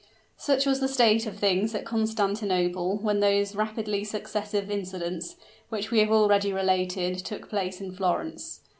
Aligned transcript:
Such 0.37 0.65
was 0.65 0.79
the 0.79 0.87
state 0.87 1.27
of 1.27 1.37
things 1.37 1.75
at 1.75 1.85
Constantinople, 1.85 2.97
when 3.03 3.19
those 3.19 3.53
rapidly 3.55 4.03
successive 4.03 4.71
incidents, 4.71 5.35
which 5.69 5.91
we 5.91 5.99
have 5.99 6.09
already 6.11 6.51
related, 6.51 7.19
took 7.19 7.47
place 7.49 7.79
in 7.79 7.91
Florence. 7.91 8.61